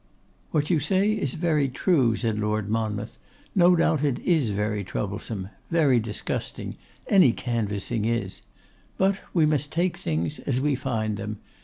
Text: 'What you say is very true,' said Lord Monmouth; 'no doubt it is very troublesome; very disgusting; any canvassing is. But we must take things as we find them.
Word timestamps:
'What 0.49 0.71
you 0.71 0.79
say 0.79 1.11
is 1.11 1.35
very 1.35 1.69
true,' 1.69 2.15
said 2.15 2.39
Lord 2.39 2.69
Monmouth; 2.69 3.19
'no 3.53 3.75
doubt 3.75 4.03
it 4.03 4.17
is 4.25 4.49
very 4.49 4.83
troublesome; 4.83 5.49
very 5.69 5.99
disgusting; 5.99 6.75
any 7.05 7.31
canvassing 7.31 8.05
is. 8.05 8.41
But 8.97 9.17
we 9.31 9.45
must 9.45 9.71
take 9.71 9.97
things 9.97 10.39
as 10.39 10.59
we 10.59 10.73
find 10.73 11.17
them. 11.17 11.37